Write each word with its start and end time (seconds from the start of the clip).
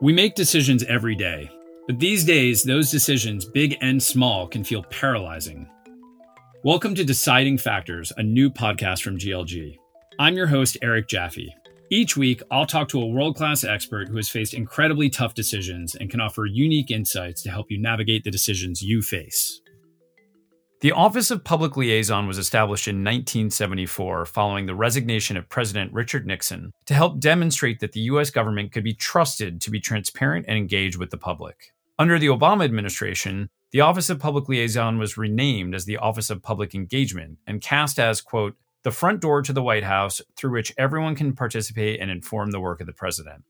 We 0.00 0.12
make 0.12 0.36
decisions 0.36 0.84
every 0.84 1.16
day, 1.16 1.50
but 1.88 1.98
these 1.98 2.24
days, 2.24 2.62
those 2.62 2.88
decisions, 2.88 3.44
big 3.44 3.76
and 3.80 4.00
small, 4.00 4.46
can 4.46 4.62
feel 4.62 4.84
paralyzing. 4.84 5.68
Welcome 6.62 6.94
to 6.94 7.04
Deciding 7.04 7.58
Factors, 7.58 8.12
a 8.16 8.22
new 8.22 8.48
podcast 8.48 9.02
from 9.02 9.18
GLG. 9.18 9.76
I'm 10.20 10.36
your 10.36 10.46
host, 10.46 10.78
Eric 10.82 11.08
Jaffe. 11.08 11.52
Each 11.90 12.16
week, 12.16 12.42
I'll 12.48 12.64
talk 12.64 12.88
to 12.90 13.02
a 13.02 13.06
world 13.06 13.34
class 13.34 13.64
expert 13.64 14.08
who 14.08 14.14
has 14.18 14.28
faced 14.28 14.54
incredibly 14.54 15.10
tough 15.10 15.34
decisions 15.34 15.96
and 15.96 16.08
can 16.08 16.20
offer 16.20 16.46
unique 16.46 16.92
insights 16.92 17.42
to 17.42 17.50
help 17.50 17.66
you 17.68 17.80
navigate 17.80 18.22
the 18.22 18.30
decisions 18.30 18.80
you 18.80 19.02
face. 19.02 19.60
The 20.80 20.92
Office 20.92 21.32
of 21.32 21.42
Public 21.42 21.76
Liaison 21.76 22.28
was 22.28 22.38
established 22.38 22.86
in 22.86 22.98
1974 22.98 24.24
following 24.26 24.66
the 24.66 24.76
resignation 24.76 25.36
of 25.36 25.48
President 25.48 25.92
Richard 25.92 26.24
Nixon 26.24 26.72
to 26.86 26.94
help 26.94 27.18
demonstrate 27.18 27.80
that 27.80 27.90
the 27.90 28.02
U.S. 28.02 28.30
government 28.30 28.70
could 28.70 28.84
be 28.84 28.94
trusted 28.94 29.60
to 29.60 29.72
be 29.72 29.80
transparent 29.80 30.46
and 30.46 30.56
engage 30.56 30.96
with 30.96 31.10
the 31.10 31.18
public. 31.18 31.72
Under 31.98 32.16
the 32.16 32.28
Obama 32.28 32.64
administration, 32.64 33.50
the 33.72 33.80
Office 33.80 34.08
of 34.08 34.20
Public 34.20 34.48
Liaison 34.48 34.98
was 34.98 35.18
renamed 35.18 35.74
as 35.74 35.84
the 35.84 35.96
Office 35.96 36.30
of 36.30 36.44
Public 36.44 36.76
Engagement 36.76 37.38
and 37.44 37.60
cast 37.60 37.98
as, 37.98 38.20
quote, 38.20 38.54
the 38.84 38.92
front 38.92 39.20
door 39.20 39.42
to 39.42 39.52
the 39.52 39.64
White 39.64 39.82
House 39.82 40.22
through 40.36 40.52
which 40.52 40.72
everyone 40.78 41.16
can 41.16 41.32
participate 41.32 41.98
and 41.98 42.08
inform 42.08 42.52
the 42.52 42.60
work 42.60 42.80
of 42.80 42.86
the 42.86 42.92
president. 42.92 43.42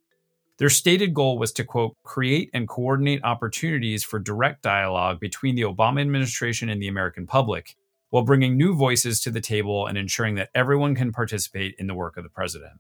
Their 0.59 0.69
stated 0.69 1.15
goal 1.15 1.39
was 1.39 1.53
to, 1.53 1.65
quote, 1.65 1.97
create 2.03 2.51
and 2.53 2.69
coordinate 2.69 3.23
opportunities 3.23 4.03
for 4.03 4.19
direct 4.19 4.63
dialogue 4.63 5.21
between 5.21 5.55
the 5.55 5.63
Obama 5.63 6.01
administration 6.01 6.69
and 6.69 6.83
the 6.83 6.89
American 6.89 7.29
public, 7.29 7.77
while 8.11 8.25
bringing 8.25 8.57
new 8.57 8.75
voices 8.75 9.21
to 9.21 9.31
the 9.31 9.41
table 9.41 9.87
and 9.87 9.97
ensuring 9.97 10.35
that 10.35 10.51
everyone 10.57 10.97
can 10.97 11.13
participate 11.13 11.77
in 11.79 11.87
the 11.87 11.95
work 11.95 12.17
of 12.17 12.25
the 12.25 12.31
president. 12.31 12.73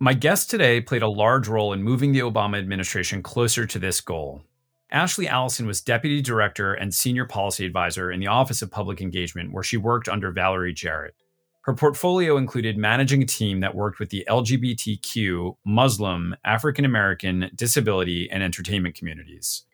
My 0.00 0.12
guest 0.12 0.50
today 0.50 0.80
played 0.80 1.02
a 1.02 1.08
large 1.08 1.46
role 1.46 1.72
in 1.72 1.84
moving 1.84 2.10
the 2.10 2.20
Obama 2.20 2.58
administration 2.58 3.22
closer 3.22 3.64
to 3.64 3.78
this 3.78 4.00
goal. 4.00 4.42
Ashley 4.90 5.28
Allison 5.28 5.68
was 5.68 5.80
deputy 5.80 6.20
director 6.20 6.74
and 6.74 6.92
senior 6.92 7.26
policy 7.26 7.64
advisor 7.64 8.10
in 8.10 8.18
the 8.18 8.26
Office 8.26 8.60
of 8.60 8.72
Public 8.72 9.00
Engagement, 9.00 9.52
where 9.52 9.62
she 9.62 9.76
worked 9.76 10.08
under 10.08 10.32
Valerie 10.32 10.74
Jarrett. 10.74 11.14
Her 11.64 11.74
portfolio 11.74 12.36
included 12.36 12.76
managing 12.76 13.22
a 13.22 13.26
team 13.26 13.60
that 13.60 13.74
worked 13.74 13.98
with 13.98 14.10
the 14.10 14.26
LGBTQ, 14.28 15.56
Muslim, 15.64 16.36
African 16.44 16.84
American, 16.84 17.50
disability, 17.54 18.28
and 18.30 18.42
entertainment 18.42 18.94
communities. 18.94 19.64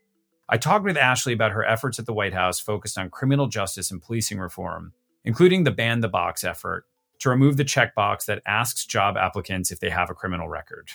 I 0.49 0.57
talked 0.57 0.85
with 0.85 0.97
Ashley 0.97 1.33
about 1.33 1.51
her 1.51 1.65
efforts 1.65 1.99
at 1.99 2.07
the 2.07 2.13
White 2.13 2.33
House 2.33 2.61
focused 2.61 2.97
on 2.97 3.11
criminal 3.11 3.49
justice 3.49 3.91
and 3.91 4.01
policing 4.01 4.39
reform, 4.39 4.93
including 5.25 5.65
the 5.65 5.73
Ban 5.73 6.01
the 6.01 6.09
Box 6.09 6.45
effort 6.45 6.87
to 7.19 7.29
remove 7.29 7.57
the 7.57 7.65
checkbox 7.65 8.25
that 8.27 8.43
asks 8.47 8.87
job 8.87 9.17
applicants 9.17 9.73
if 9.73 9.81
they 9.81 9.91
have 9.91 10.11
a 10.11 10.15
criminal 10.15 10.49
record. 10.49 10.91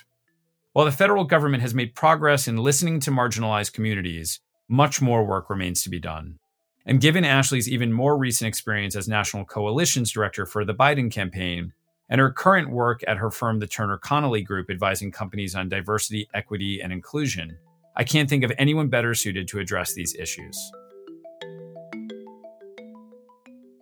While 0.71 0.85
the 0.85 0.93
federal 0.93 1.25
government 1.25 1.61
has 1.61 1.73
made 1.73 1.93
progress 1.93 2.47
in 2.47 2.55
listening 2.55 3.01
to 3.01 3.11
marginalized 3.11 3.73
communities, 3.73 4.39
much 4.69 5.01
more 5.01 5.25
work 5.25 5.49
remains 5.49 5.83
to 5.83 5.89
be 5.89 5.99
done. 5.99 6.39
And 6.87 7.01
given 7.01 7.25
Ashley's 7.25 7.67
even 7.67 7.91
more 7.91 8.15
recent 8.15 8.47
experience 8.47 8.95
as 8.95 9.07
National 9.07 9.43
Coalitions 9.43 10.11
Director 10.11 10.45
for 10.45 10.63
the 10.63 10.73
Biden 10.73 11.11
campaign, 11.11 11.73
and 12.09 12.21
her 12.21 12.31
current 12.31 12.69
work 12.69 13.01
at 13.07 13.17
her 13.17 13.31
firm, 13.31 13.57
the 13.57 13.65
Turner 13.65 13.97
Connolly 13.97 14.43
Group, 14.43 14.69
advising 14.69 15.11
companies 15.11 15.55
on 15.55 15.67
diversity, 15.67 16.29
equity, 16.35 16.79
and 16.83 16.93
inclusion, 16.93 17.57
I 17.95 18.03
can't 18.03 18.29
think 18.29 18.43
of 18.43 18.51
anyone 18.59 18.89
better 18.89 19.15
suited 19.15 19.47
to 19.47 19.59
address 19.59 19.95
these 19.95 20.13
issues. 20.13 20.71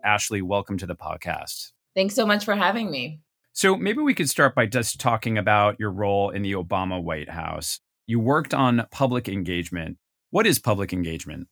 Ashley, 0.05 0.41
welcome 0.41 0.77
to 0.77 0.85
the 0.85 0.95
podcast. 0.95 1.73
Thanks 1.95 2.15
so 2.15 2.25
much 2.25 2.45
for 2.45 2.55
having 2.55 2.89
me. 2.89 3.19
So, 3.51 3.75
maybe 3.75 3.99
we 3.99 4.13
could 4.13 4.29
start 4.29 4.55
by 4.55 4.65
just 4.65 5.01
talking 5.01 5.37
about 5.37 5.77
your 5.77 5.91
role 5.91 6.29
in 6.29 6.41
the 6.41 6.53
Obama 6.53 7.03
White 7.03 7.29
House. 7.29 7.81
You 8.07 8.21
worked 8.21 8.53
on 8.53 8.87
public 8.91 9.27
engagement. 9.27 9.97
What 10.29 10.47
is 10.47 10.57
public 10.57 10.93
engagement? 10.93 11.49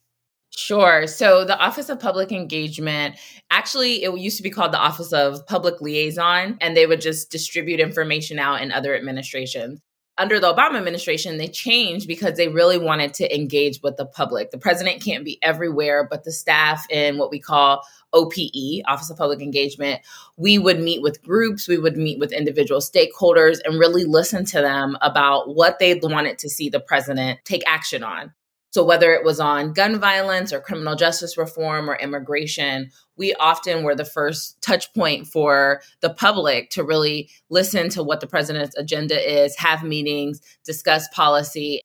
Sure. 0.55 1.07
So 1.07 1.45
the 1.45 1.57
Office 1.57 1.87
of 1.87 1.99
Public 1.99 2.31
Engagement, 2.31 3.15
actually, 3.49 4.03
it 4.03 4.17
used 4.17 4.35
to 4.37 4.43
be 4.43 4.49
called 4.49 4.73
the 4.73 4.79
Office 4.79 5.13
of 5.13 5.45
Public 5.47 5.79
Liaison, 5.79 6.57
and 6.59 6.75
they 6.75 6.85
would 6.85 6.99
just 6.99 7.31
distribute 7.31 7.79
information 7.79 8.37
out 8.37 8.61
in 8.61 8.71
other 8.71 8.93
administrations. 8.93 9.79
Under 10.17 10.41
the 10.41 10.53
Obama 10.53 10.75
administration, 10.77 11.37
they 11.37 11.47
changed 11.47 12.05
because 12.05 12.35
they 12.35 12.49
really 12.49 12.77
wanted 12.77 13.13
to 13.15 13.33
engage 13.33 13.79
with 13.81 13.95
the 13.95 14.05
public. 14.05 14.51
The 14.51 14.57
president 14.57 15.01
can't 15.01 15.23
be 15.23 15.39
everywhere, 15.41 16.05
but 16.07 16.25
the 16.25 16.33
staff 16.33 16.85
in 16.89 17.17
what 17.17 17.31
we 17.31 17.39
call 17.39 17.81
OPE, 18.11 18.83
Office 18.87 19.09
of 19.09 19.17
Public 19.17 19.41
Engagement, 19.41 20.01
we 20.35 20.59
would 20.59 20.81
meet 20.81 21.01
with 21.01 21.23
groups, 21.23 21.65
we 21.65 21.77
would 21.77 21.95
meet 21.95 22.19
with 22.19 22.33
individual 22.33 22.81
stakeholders 22.81 23.59
and 23.63 23.79
really 23.79 24.03
listen 24.03 24.43
to 24.45 24.59
them 24.59 24.97
about 25.01 25.55
what 25.55 25.79
they 25.79 25.95
wanted 25.95 26.37
to 26.39 26.49
see 26.49 26.67
the 26.67 26.81
president 26.81 27.39
take 27.45 27.63
action 27.65 28.03
on. 28.03 28.33
So, 28.71 28.85
whether 28.85 29.11
it 29.13 29.25
was 29.25 29.39
on 29.39 29.73
gun 29.73 29.99
violence 29.99 30.53
or 30.53 30.61
criminal 30.61 30.95
justice 30.95 31.37
reform 31.37 31.89
or 31.89 31.95
immigration, 31.97 32.89
we 33.17 33.33
often 33.35 33.83
were 33.83 33.95
the 33.95 34.05
first 34.05 34.61
touch 34.61 34.93
point 34.93 35.27
for 35.27 35.81
the 35.99 36.09
public 36.09 36.69
to 36.71 36.83
really 36.83 37.29
listen 37.49 37.89
to 37.89 38.01
what 38.01 38.21
the 38.21 38.27
president's 38.27 38.75
agenda 38.77 39.43
is, 39.43 39.55
have 39.57 39.83
meetings, 39.83 40.41
discuss 40.65 41.07
policy. 41.09 41.81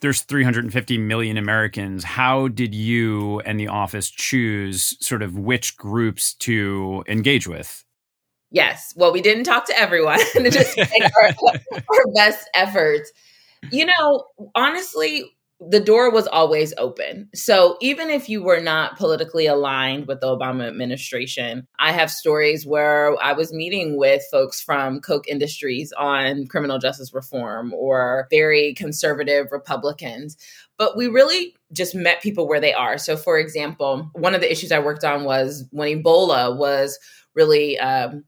There's 0.00 0.22
350 0.22 0.96
million 0.96 1.36
Americans. 1.36 2.04
How 2.04 2.48
did 2.48 2.74
you 2.74 3.40
and 3.40 3.60
the 3.60 3.68
office 3.68 4.10
choose 4.10 4.96
sort 5.04 5.22
of 5.22 5.36
which 5.36 5.76
groups 5.76 6.34
to 6.34 7.04
engage 7.06 7.46
with? 7.46 7.84
Yes. 8.50 8.94
Well, 8.96 9.12
we 9.12 9.20
didn't 9.20 9.44
talk 9.44 9.66
to 9.66 9.78
everyone, 9.78 10.20
just 10.50 10.78
our, 10.78 11.30
our 11.74 12.12
best 12.14 12.48
efforts. 12.54 13.12
You 13.70 13.86
know, 13.86 14.24
honestly, 14.54 15.24
the 15.60 15.80
door 15.80 16.10
was 16.10 16.28
always 16.28 16.72
open. 16.78 17.28
So 17.34 17.76
even 17.80 18.10
if 18.10 18.28
you 18.28 18.42
were 18.42 18.60
not 18.60 18.96
politically 18.96 19.46
aligned 19.46 20.06
with 20.06 20.20
the 20.20 20.28
Obama 20.28 20.68
administration, 20.68 21.66
I 21.80 21.90
have 21.90 22.12
stories 22.12 22.64
where 22.64 23.20
I 23.20 23.32
was 23.32 23.52
meeting 23.52 23.96
with 23.96 24.22
folks 24.30 24.62
from 24.62 25.00
Koch 25.00 25.26
Industries 25.26 25.92
on 25.98 26.46
criminal 26.46 26.78
justice 26.78 27.12
reform 27.12 27.74
or 27.74 28.28
very 28.30 28.74
conservative 28.74 29.48
Republicans. 29.50 30.36
But 30.76 30.96
we 30.96 31.08
really 31.08 31.56
just 31.72 31.92
met 31.92 32.22
people 32.22 32.46
where 32.46 32.60
they 32.60 32.72
are. 32.72 32.96
So, 32.96 33.16
for 33.16 33.36
example, 33.36 34.10
one 34.14 34.36
of 34.36 34.40
the 34.40 34.50
issues 34.50 34.70
I 34.70 34.78
worked 34.78 35.02
on 35.02 35.24
was 35.24 35.64
when 35.72 36.02
Ebola 36.02 36.56
was 36.56 37.00
really 37.34 37.76
um, 37.80 38.22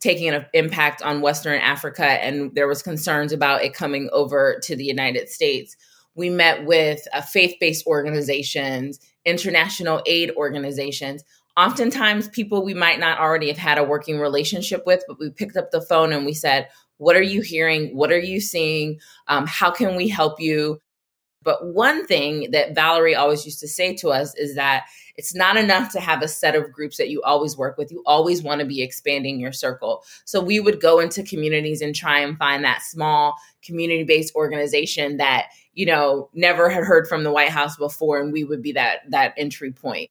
taking 0.00 0.28
an 0.28 0.44
impact 0.52 1.00
on 1.00 1.22
Western 1.22 1.58
Africa, 1.60 2.04
and 2.04 2.54
there 2.54 2.68
was 2.68 2.82
concerns 2.82 3.32
about 3.32 3.62
it 3.62 3.72
coming 3.72 4.10
over 4.12 4.60
to 4.64 4.76
the 4.76 4.84
United 4.84 5.30
States 5.30 5.76
we 6.14 6.30
met 6.30 6.64
with 6.64 7.06
uh, 7.12 7.20
faith 7.20 7.56
based 7.60 7.86
organizations, 7.86 9.00
international 9.24 10.02
aid 10.06 10.30
organizations. 10.36 11.24
Oftentimes, 11.56 12.28
people 12.28 12.64
we 12.64 12.74
might 12.74 12.98
not 12.98 13.18
already 13.18 13.48
have 13.48 13.58
had 13.58 13.78
a 13.78 13.84
working 13.84 14.18
relationship 14.18 14.84
with, 14.86 15.04
but 15.06 15.18
we 15.18 15.30
picked 15.30 15.56
up 15.56 15.70
the 15.70 15.82
phone 15.82 16.12
and 16.12 16.26
we 16.26 16.34
said, 16.34 16.68
What 16.98 17.16
are 17.16 17.22
you 17.22 17.42
hearing? 17.42 17.96
What 17.96 18.12
are 18.12 18.18
you 18.18 18.40
seeing? 18.40 18.98
Um, 19.28 19.46
how 19.46 19.70
can 19.70 19.96
we 19.96 20.08
help 20.08 20.40
you? 20.40 20.80
But 21.44 21.66
one 21.66 22.06
thing 22.06 22.50
that 22.50 22.74
Valerie 22.74 23.14
always 23.14 23.44
used 23.44 23.60
to 23.60 23.68
say 23.68 23.94
to 23.96 24.08
us 24.08 24.34
is 24.34 24.54
that 24.54 24.86
it's 25.16 25.34
not 25.34 25.56
enough 25.56 25.92
to 25.92 26.00
have 26.00 26.22
a 26.22 26.28
set 26.28 26.56
of 26.56 26.72
groups 26.72 26.96
that 26.96 27.08
you 27.08 27.22
always 27.22 27.56
work 27.56 27.78
with. 27.78 27.92
You 27.92 28.02
always 28.04 28.42
want 28.42 28.60
to 28.60 28.66
be 28.66 28.82
expanding 28.82 29.38
your 29.38 29.52
circle. 29.52 30.02
So 30.24 30.40
we 30.40 30.58
would 30.58 30.80
go 30.80 30.98
into 30.98 31.22
communities 31.22 31.80
and 31.80 31.94
try 31.94 32.18
and 32.18 32.36
find 32.36 32.64
that 32.64 32.82
small 32.82 33.36
community 33.62 34.02
based 34.02 34.34
organization 34.34 35.18
that 35.18 35.46
you 35.74 35.86
know, 35.86 36.30
never 36.32 36.70
had 36.70 36.84
heard 36.84 37.06
from 37.06 37.24
the 37.24 37.32
White 37.32 37.50
House 37.50 37.76
before, 37.76 38.20
and 38.20 38.32
we 38.32 38.44
would 38.44 38.62
be 38.62 38.72
that 38.72 39.00
that 39.10 39.34
entry 39.36 39.72
point. 39.72 40.10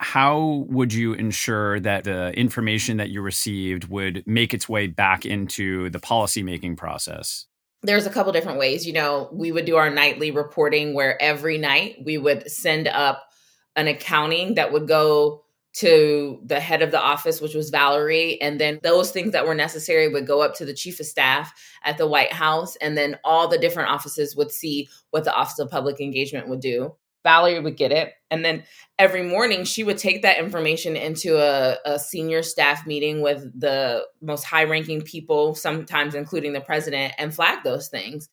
How 0.00 0.66
would 0.68 0.92
you 0.92 1.12
ensure 1.12 1.78
that 1.80 2.04
the 2.04 2.32
information 2.32 2.96
that 2.96 3.10
you 3.10 3.20
received 3.20 3.88
would 3.88 4.24
make 4.26 4.52
its 4.52 4.68
way 4.68 4.88
back 4.88 5.24
into 5.24 5.90
the 5.90 6.00
policymaking 6.00 6.76
process? 6.76 7.46
There's 7.82 8.06
a 8.06 8.10
couple 8.10 8.32
different 8.32 8.58
ways. 8.58 8.86
You 8.86 8.92
know, 8.92 9.28
we 9.32 9.50
would 9.50 9.64
do 9.64 9.76
our 9.76 9.90
nightly 9.90 10.30
reporting 10.30 10.94
where 10.94 11.20
every 11.20 11.58
night 11.58 11.96
we 12.04 12.16
would 12.16 12.50
send 12.50 12.86
up 12.88 13.28
an 13.74 13.88
accounting 13.88 14.54
that 14.54 14.72
would 14.72 14.86
go 14.86 15.44
to 15.74 16.38
the 16.44 16.60
head 16.60 16.82
of 16.82 16.90
the 16.90 17.00
office, 17.00 17.40
which 17.40 17.54
was 17.54 17.70
Valerie. 17.70 18.40
And 18.42 18.60
then 18.60 18.78
those 18.82 19.10
things 19.10 19.32
that 19.32 19.46
were 19.46 19.54
necessary 19.54 20.08
would 20.08 20.26
go 20.26 20.42
up 20.42 20.54
to 20.56 20.64
the 20.64 20.74
chief 20.74 21.00
of 21.00 21.06
staff 21.06 21.52
at 21.84 21.96
the 21.96 22.06
White 22.06 22.32
House. 22.32 22.76
And 22.76 22.96
then 22.96 23.18
all 23.24 23.48
the 23.48 23.58
different 23.58 23.88
offices 23.88 24.36
would 24.36 24.50
see 24.50 24.88
what 25.10 25.24
the 25.24 25.34
Office 25.34 25.58
of 25.58 25.70
Public 25.70 25.98
Engagement 25.98 26.48
would 26.48 26.60
do. 26.60 26.94
Valerie 27.22 27.60
would 27.60 27.76
get 27.76 27.92
it. 27.92 28.12
And 28.30 28.44
then 28.44 28.64
every 28.98 29.22
morning, 29.22 29.64
she 29.64 29.84
would 29.84 29.98
take 29.98 30.22
that 30.22 30.38
information 30.38 30.96
into 30.96 31.36
a, 31.38 31.76
a 31.84 31.98
senior 31.98 32.42
staff 32.42 32.86
meeting 32.86 33.20
with 33.20 33.48
the 33.58 34.06
most 34.20 34.44
high 34.44 34.64
ranking 34.64 35.02
people, 35.02 35.54
sometimes 35.54 36.14
including 36.14 36.52
the 36.52 36.60
president, 36.60 37.14
and 37.18 37.34
flag 37.34 37.62
those 37.64 37.88
things. 37.88 38.28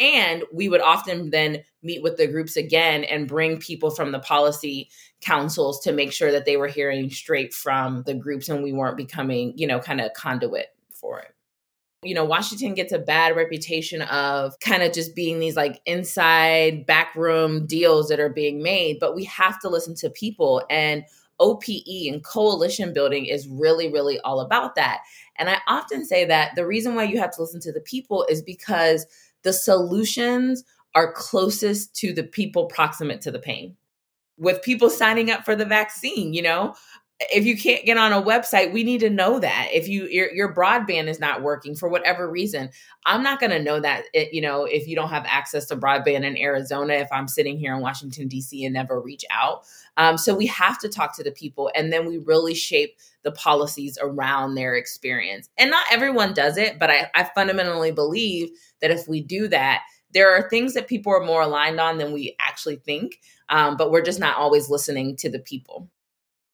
And 0.00 0.42
we 0.52 0.68
would 0.68 0.80
often 0.80 1.30
then 1.30 1.62
meet 1.82 2.02
with 2.02 2.16
the 2.16 2.26
groups 2.26 2.56
again 2.56 3.04
and 3.04 3.28
bring 3.28 3.58
people 3.58 3.90
from 3.90 4.10
the 4.10 4.18
policy 4.18 4.90
councils 5.20 5.80
to 5.80 5.92
make 5.92 6.12
sure 6.12 6.32
that 6.32 6.44
they 6.44 6.56
were 6.56 6.66
hearing 6.66 7.10
straight 7.10 7.54
from 7.54 8.02
the 8.04 8.14
groups 8.14 8.48
and 8.48 8.62
we 8.62 8.72
weren't 8.72 8.96
becoming, 8.96 9.52
you 9.56 9.66
know, 9.66 9.78
kind 9.78 10.00
of 10.00 10.12
conduit 10.14 10.66
for 10.90 11.20
it. 11.20 11.33
You 12.04 12.14
know, 12.14 12.24
Washington 12.24 12.74
gets 12.74 12.92
a 12.92 12.98
bad 12.98 13.36
reputation 13.36 14.02
of 14.02 14.58
kind 14.60 14.82
of 14.82 14.92
just 14.92 15.14
being 15.14 15.40
these 15.40 15.56
like 15.56 15.80
inside 15.86 16.86
backroom 16.86 17.66
deals 17.66 18.08
that 18.08 18.20
are 18.20 18.28
being 18.28 18.62
made, 18.62 18.98
but 19.00 19.14
we 19.14 19.24
have 19.24 19.60
to 19.60 19.68
listen 19.68 19.94
to 19.96 20.10
people. 20.10 20.62
And 20.70 21.04
OPE 21.40 22.08
and 22.08 22.22
coalition 22.24 22.92
building 22.92 23.26
is 23.26 23.48
really, 23.48 23.90
really 23.90 24.20
all 24.20 24.40
about 24.40 24.74
that. 24.76 25.00
And 25.36 25.50
I 25.50 25.58
often 25.66 26.04
say 26.04 26.24
that 26.26 26.54
the 26.54 26.66
reason 26.66 26.94
why 26.94 27.04
you 27.04 27.18
have 27.18 27.34
to 27.34 27.40
listen 27.42 27.60
to 27.62 27.72
the 27.72 27.80
people 27.80 28.24
is 28.28 28.42
because 28.42 29.06
the 29.42 29.52
solutions 29.52 30.64
are 30.94 31.12
closest 31.12 31.94
to 31.96 32.12
the 32.12 32.22
people 32.22 32.66
proximate 32.66 33.20
to 33.22 33.30
the 33.30 33.38
pain. 33.38 33.76
With 34.38 34.62
people 34.62 34.90
signing 34.90 35.30
up 35.30 35.44
for 35.44 35.54
the 35.54 35.64
vaccine, 35.64 36.34
you 36.34 36.42
know, 36.42 36.74
if 37.32 37.44
you 37.44 37.56
can't 37.56 37.84
get 37.84 37.96
on 37.96 38.12
a 38.12 38.22
website 38.22 38.72
we 38.72 38.82
need 38.82 39.00
to 39.00 39.10
know 39.10 39.38
that. 39.38 39.68
If 39.72 39.88
you 39.88 40.06
your, 40.06 40.32
your 40.32 40.54
broadband 40.54 41.08
is 41.08 41.20
not 41.20 41.42
working 41.42 41.74
for 41.74 41.88
whatever 41.88 42.28
reason 42.30 42.70
i'm 43.06 43.22
not 43.22 43.40
going 43.40 43.50
to 43.50 43.62
know 43.62 43.80
that 43.80 44.04
it, 44.12 44.32
you 44.32 44.40
know 44.40 44.64
if 44.64 44.86
you 44.86 44.96
don't 44.96 45.10
have 45.10 45.24
access 45.26 45.66
to 45.66 45.76
broadband 45.76 46.24
in 46.24 46.38
arizona 46.38 46.94
if 46.94 47.08
i'm 47.12 47.28
sitting 47.28 47.58
here 47.58 47.74
in 47.74 47.80
washington 47.80 48.28
d.c 48.28 48.64
and 48.64 48.74
never 48.74 49.00
reach 49.00 49.24
out. 49.30 49.64
Um, 49.96 50.18
so 50.18 50.34
we 50.34 50.46
have 50.46 50.78
to 50.80 50.88
talk 50.88 51.16
to 51.16 51.24
the 51.24 51.30
people 51.30 51.70
and 51.74 51.92
then 51.92 52.06
we 52.06 52.18
really 52.18 52.54
shape 52.54 52.96
the 53.22 53.32
policies 53.32 53.98
around 54.02 54.54
their 54.54 54.74
experience. 54.74 55.48
And 55.56 55.70
not 55.70 55.86
everyone 55.90 56.34
does 56.34 56.56
it 56.56 56.78
but 56.78 56.90
I, 56.90 57.10
I 57.14 57.24
fundamentally 57.34 57.92
believe 57.92 58.50
that 58.80 58.90
if 58.90 59.08
we 59.08 59.22
do 59.22 59.48
that 59.48 59.82
there 60.12 60.32
are 60.32 60.48
things 60.48 60.74
that 60.74 60.86
people 60.86 61.12
are 61.12 61.24
more 61.24 61.42
aligned 61.42 61.80
on 61.80 61.98
than 61.98 62.12
we 62.12 62.36
actually 62.40 62.76
think 62.76 63.20
um, 63.48 63.76
but 63.76 63.90
we're 63.90 64.02
just 64.02 64.20
not 64.20 64.36
always 64.36 64.70
listening 64.70 65.16
to 65.16 65.30
the 65.30 65.38
people 65.38 65.88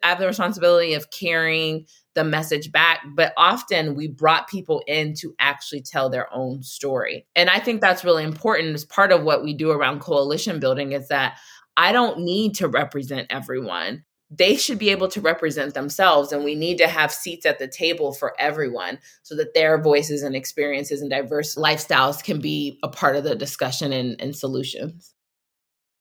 I 0.03 0.09
have 0.09 0.19
the 0.19 0.27
responsibility 0.27 0.95
of 0.95 1.11
carrying 1.11 1.87
the 2.15 2.25
message 2.25 2.73
back, 2.73 3.01
but 3.15 3.33
often 3.37 3.95
we 3.95 4.09
brought 4.09 4.49
people 4.49 4.83
in 4.87 5.15
to 5.15 5.35
actually 5.39 5.83
tell 5.83 6.11
their 6.11 6.33
own 6.35 6.63
story. 6.63 7.27
And 7.37 7.49
I 7.49 7.61
think 7.61 7.81
that's 7.81 8.05
really 8.05 8.25
important 8.25 8.75
as 8.75 8.85
part 8.85 9.13
of 9.13 9.23
what 9.23 9.45
we 9.45 9.55
do 9.55 9.71
around 9.71 10.01
coalition 10.01 10.59
building 10.59 10.93
is 10.93 11.09
that 11.09 11.39
I 11.77 11.93
don't 11.93 12.21
need 12.21 12.57
to 12.57 12.69
represent 12.69 13.29
everyone. 13.31 14.05
They 14.31 14.57
should 14.57 14.79
be 14.79 14.91
able 14.91 15.09
to 15.09 15.21
represent 15.21 15.75
themselves, 15.75 16.31
and 16.33 16.45
we 16.45 16.55
need 16.55 16.79
to 16.79 16.87
have 16.87 17.13
seats 17.13 17.47
at 17.47 17.59
the 17.59 17.67
table 17.67 18.13
for 18.13 18.35
everyone 18.39 18.99
so 19.23 19.35
that 19.37 19.55
their 19.55 19.81
voices 19.81 20.23
and 20.23 20.37
experiences 20.37 21.01
and 21.01 21.11
diverse 21.11 21.57
lifestyles 21.57 22.23
can 22.23 22.41
be 22.41 22.79
a 22.83 22.89
part 22.89 23.17
of 23.17 23.25
the 23.25 23.35
discussion 23.35 23.93
and, 23.93 24.21
and 24.21 24.37
solutions 24.37 25.15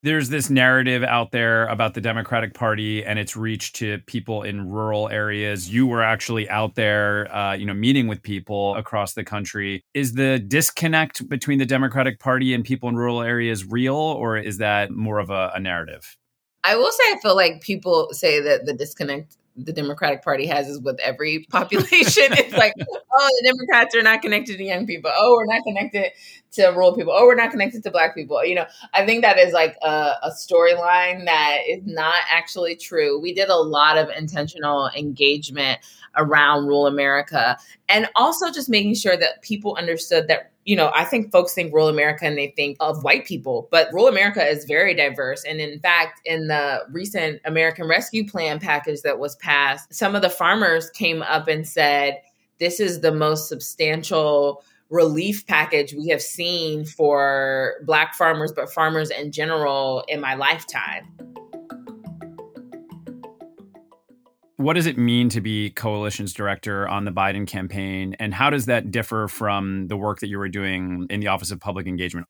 there's 0.01 0.29
this 0.29 0.49
narrative 0.49 1.03
out 1.03 1.31
there 1.31 1.67
about 1.67 1.93
the 1.93 2.01
Democratic 2.01 2.53
Party 2.53 3.03
and 3.03 3.19
its 3.19 3.35
reach 3.35 3.73
to 3.73 3.99
people 4.05 4.43
in 4.43 4.69
rural 4.69 5.09
areas. 5.09 5.69
You 5.69 5.87
were 5.87 6.01
actually 6.01 6.49
out 6.49 6.75
there, 6.75 7.33
uh, 7.35 7.53
you 7.53 7.65
know, 7.65 7.73
meeting 7.73 8.07
with 8.07 8.21
people 8.21 8.75
across 8.75 9.13
the 9.13 9.25
country. 9.25 9.83
Is 9.93 10.13
the 10.13 10.39
disconnect 10.39 11.27
between 11.27 11.59
the 11.59 11.65
Democratic 11.65 12.19
Party 12.19 12.53
and 12.53 12.63
people 12.63 12.87
in 12.87 12.95
rural 12.95 13.21
areas 13.21 13.65
real, 13.65 13.95
or 13.95 14.37
is 14.37 14.57
that 14.59 14.91
more 14.91 15.19
of 15.19 15.29
a, 15.29 15.51
a 15.55 15.59
narrative? 15.59 16.15
I 16.63 16.75
will 16.75 16.91
say, 16.91 17.03
I 17.07 17.19
feel 17.21 17.35
like 17.35 17.61
people 17.61 18.09
say 18.11 18.39
that 18.41 18.65
the 18.65 18.73
disconnect 18.73 19.35
the 19.65 19.73
Democratic 19.73 20.23
Party 20.23 20.45
has 20.45 20.67
is 20.67 20.79
with 20.79 20.99
every 21.01 21.45
population. 21.51 22.23
it's 22.29 22.53
like, 22.53 22.73
oh, 22.79 23.29
the 23.41 23.51
Democrats 23.51 23.95
are 23.95 24.01
not 24.01 24.21
connected 24.21 24.57
to 24.57 24.63
young 24.63 24.85
people. 24.85 25.11
Oh, 25.13 25.35
we're 25.37 25.53
not 25.53 25.63
connected 25.63 26.11
to 26.51 26.67
rural 26.67 26.95
people. 26.95 27.13
Oh, 27.15 27.25
we're 27.25 27.35
not 27.35 27.51
connected 27.51 27.83
to 27.83 27.91
Black 27.91 28.15
people. 28.15 28.43
You 28.43 28.55
know, 28.55 28.65
I 28.93 29.05
think 29.05 29.21
that 29.21 29.37
is 29.37 29.53
like 29.53 29.75
a, 29.81 30.13
a 30.23 30.31
storyline 30.31 31.25
that 31.25 31.59
is 31.67 31.81
not 31.85 32.23
actually 32.29 32.75
true. 32.75 33.19
We 33.19 33.33
did 33.33 33.49
a 33.49 33.55
lot 33.57 33.97
of 33.97 34.09
intentional 34.17 34.89
engagement 34.97 35.79
around 36.17 36.65
rural 36.65 36.87
America 36.87 37.57
and 37.87 38.09
also 38.15 38.51
just 38.51 38.69
making 38.69 38.95
sure 38.95 39.15
that 39.15 39.41
people 39.41 39.75
understood 39.75 40.27
that 40.27 40.51
you 40.65 40.75
know, 40.75 40.91
I 40.93 41.03
think 41.03 41.31
folks 41.31 41.55
think 41.55 41.73
rural 41.73 41.87
America 41.87 42.25
and 42.25 42.37
they 42.37 42.53
think 42.55 42.77
of 42.79 43.03
white 43.03 43.25
people, 43.25 43.67
but 43.71 43.91
rural 43.91 44.07
America 44.07 44.45
is 44.45 44.65
very 44.65 44.93
diverse. 44.93 45.43
And 45.43 45.59
in 45.59 45.79
fact, 45.79 46.21
in 46.25 46.47
the 46.47 46.81
recent 46.91 47.41
American 47.45 47.87
Rescue 47.87 48.29
Plan 48.29 48.59
package 48.59 49.01
that 49.01 49.17
was 49.17 49.35
passed, 49.37 49.91
some 49.91 50.15
of 50.15 50.21
the 50.21 50.29
farmers 50.29 50.91
came 50.91 51.23
up 51.23 51.47
and 51.47 51.67
said, 51.67 52.21
this 52.59 52.79
is 52.79 53.01
the 53.01 53.11
most 53.11 53.49
substantial 53.49 54.63
relief 54.89 55.45
package 55.47 55.93
we 55.93 56.07
have 56.07 56.21
seen 56.21 56.85
for 56.85 57.75
Black 57.85 58.15
farmers, 58.15 58.51
but 58.51 58.71
farmers 58.71 59.09
in 59.09 59.31
general 59.31 60.03
in 60.07 60.19
my 60.19 60.35
lifetime. 60.35 61.07
what 64.59 64.73
does 64.73 64.87
it 64.87 64.97
mean 64.97 65.29
to 65.29 65.39
be 65.39 65.69
coalitions 65.69 66.33
director 66.33 66.85
on 66.85 67.05
the 67.05 67.11
Biden 67.11 67.47
campaign? 67.47 68.13
And 68.19 68.33
how 68.33 68.49
does 68.49 68.65
that 68.65 68.91
differ 68.91 69.29
from 69.29 69.87
the 69.87 69.95
work 69.95 70.19
that 70.19 70.27
you 70.27 70.37
were 70.37 70.49
doing 70.49 71.07
in 71.09 71.21
the 71.21 71.27
Office 71.27 71.49
of 71.49 71.61
Public 71.61 71.87
Engagement? 71.87 72.27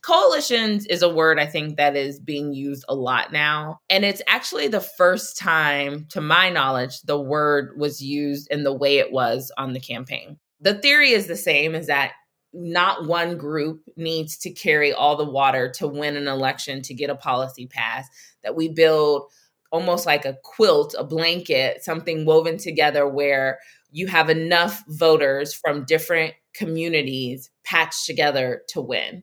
Coalitions 0.00 0.86
is 0.86 1.02
a 1.02 1.12
word 1.12 1.40
I 1.40 1.46
think 1.46 1.76
that 1.76 1.96
is 1.96 2.20
being 2.20 2.54
used 2.54 2.84
a 2.88 2.94
lot 2.94 3.32
now. 3.32 3.80
And 3.90 4.04
it's 4.04 4.22
actually 4.28 4.68
the 4.68 4.80
first 4.80 5.36
time, 5.36 6.06
to 6.10 6.20
my 6.20 6.50
knowledge, 6.50 7.00
the 7.02 7.20
word 7.20 7.76
was 7.76 8.00
used 8.00 8.46
in 8.52 8.62
the 8.62 8.72
way 8.72 8.98
it 8.98 9.10
was 9.10 9.50
on 9.58 9.72
the 9.72 9.80
campaign. 9.80 10.38
The 10.60 10.74
theory 10.74 11.10
is 11.10 11.26
the 11.26 11.36
same 11.36 11.74
is 11.74 11.86
that 11.86 12.12
not 12.52 13.06
one 13.06 13.36
group 13.36 13.82
needs 13.96 14.38
to 14.38 14.50
carry 14.50 14.92
all 14.92 15.16
the 15.16 15.28
water 15.28 15.70
to 15.72 15.86
win 15.86 16.16
an 16.16 16.28
election 16.28 16.80
to 16.82 16.94
get 16.94 17.10
a 17.10 17.14
policy 17.14 17.66
passed, 17.66 18.10
that 18.42 18.56
we 18.56 18.68
build 18.68 19.30
almost 19.70 20.06
like 20.06 20.24
a 20.24 20.38
quilt, 20.42 20.94
a 20.98 21.04
blanket, 21.04 21.84
something 21.84 22.24
woven 22.24 22.56
together 22.56 23.06
where 23.06 23.58
you 23.90 24.06
have 24.06 24.30
enough 24.30 24.82
voters 24.88 25.52
from 25.52 25.84
different 25.84 26.34
communities 26.54 27.50
patched 27.64 28.06
together 28.06 28.62
to 28.68 28.80
win. 28.80 29.22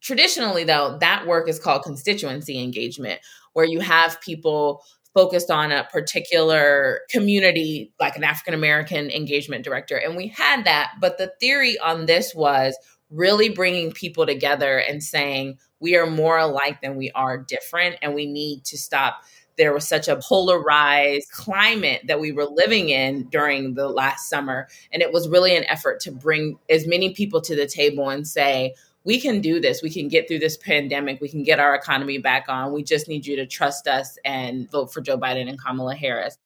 Traditionally, 0.00 0.64
though, 0.64 0.98
that 1.00 1.26
work 1.26 1.48
is 1.48 1.60
called 1.60 1.84
constituency 1.84 2.60
engagement, 2.60 3.20
where 3.52 3.64
you 3.64 3.78
have 3.78 4.20
people 4.20 4.82
focused 5.14 5.50
on 5.50 5.72
a 5.72 5.84
particular 5.92 7.00
community, 7.10 7.92
like 8.00 8.16
an 8.16 8.24
African 8.24 8.54
American 8.54 9.10
engagement 9.10 9.64
director. 9.64 9.96
And 9.96 10.16
we 10.16 10.28
had 10.28 10.64
that. 10.64 10.92
But 11.00 11.18
the 11.18 11.32
theory 11.40 11.78
on 11.78 12.06
this 12.06 12.34
was 12.34 12.76
really 13.10 13.50
bringing 13.50 13.92
people 13.92 14.24
together 14.26 14.78
and 14.78 15.02
saying, 15.02 15.58
we 15.80 15.96
are 15.96 16.06
more 16.06 16.38
alike 16.38 16.80
than 16.80 16.96
we 16.96 17.10
are 17.10 17.36
different, 17.36 17.96
and 18.00 18.14
we 18.14 18.26
need 18.26 18.64
to 18.66 18.78
stop 18.78 19.22
there 19.58 19.72
was 19.72 19.86
such 19.86 20.08
a 20.08 20.16
polarized 20.16 21.30
climate 21.30 22.02
that 22.06 22.20
we 22.20 22.32
were 22.32 22.46
living 22.46 22.88
in 22.88 23.24
during 23.24 23.74
the 23.74 23.88
last 23.88 24.28
summer. 24.28 24.68
And 24.92 25.02
it 25.02 25.12
was 25.12 25.28
really 25.28 25.54
an 25.56 25.64
effort 25.64 26.00
to 26.00 26.10
bring 26.10 26.58
as 26.70 26.86
many 26.86 27.12
people 27.14 27.40
to 27.42 27.54
the 27.54 27.66
table 27.66 28.08
and 28.08 28.26
say, 28.26 28.74
we 29.04 29.20
can 29.20 29.40
do 29.40 29.60
this. 29.60 29.82
We 29.82 29.90
can 29.90 30.08
get 30.08 30.28
through 30.28 30.38
this 30.38 30.56
pandemic. 30.56 31.20
We 31.20 31.28
can 31.28 31.42
get 31.42 31.60
our 31.60 31.74
economy 31.74 32.18
back 32.18 32.46
on. 32.48 32.72
We 32.72 32.82
just 32.82 33.08
need 33.08 33.26
you 33.26 33.36
to 33.36 33.46
trust 33.46 33.88
us 33.88 34.16
and 34.24 34.70
vote 34.70 34.92
for 34.92 35.00
Joe 35.00 35.18
Biden 35.18 35.48
and 35.48 35.60
Kamala 35.60 35.94
Harris. 35.94 36.36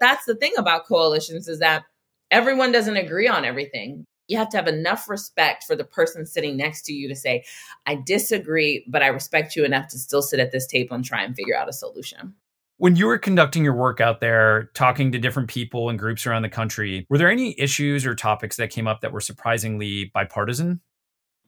That's 0.00 0.24
the 0.24 0.34
thing 0.34 0.52
about 0.58 0.86
coalitions 0.86 1.48
is 1.48 1.58
that 1.60 1.84
everyone 2.30 2.72
doesn't 2.72 2.96
agree 2.96 3.28
on 3.28 3.44
everything. 3.44 4.04
You 4.28 4.38
have 4.38 4.48
to 4.50 4.56
have 4.56 4.68
enough 4.68 5.08
respect 5.08 5.64
for 5.64 5.76
the 5.76 5.84
person 5.84 6.26
sitting 6.26 6.56
next 6.56 6.82
to 6.82 6.92
you 6.92 7.08
to 7.08 7.14
say, 7.14 7.44
I 7.86 7.94
disagree, 7.94 8.84
but 8.88 9.02
I 9.02 9.06
respect 9.06 9.54
you 9.54 9.64
enough 9.64 9.88
to 9.88 9.98
still 9.98 10.22
sit 10.22 10.40
at 10.40 10.52
this 10.52 10.66
table 10.66 10.96
and 10.96 11.04
try 11.04 11.22
and 11.22 11.34
figure 11.34 11.56
out 11.56 11.68
a 11.68 11.72
solution. 11.72 12.34
When 12.78 12.96
you 12.96 13.06
were 13.06 13.18
conducting 13.18 13.64
your 13.64 13.74
work 13.74 14.00
out 14.00 14.20
there, 14.20 14.70
talking 14.74 15.10
to 15.12 15.18
different 15.18 15.48
people 15.48 15.88
and 15.88 15.98
groups 15.98 16.26
around 16.26 16.42
the 16.42 16.50
country, 16.50 17.06
were 17.08 17.16
there 17.16 17.30
any 17.30 17.58
issues 17.58 18.04
or 18.04 18.14
topics 18.14 18.56
that 18.56 18.70
came 18.70 18.86
up 18.86 19.00
that 19.00 19.12
were 19.12 19.20
surprisingly 19.20 20.10
bipartisan? 20.12 20.82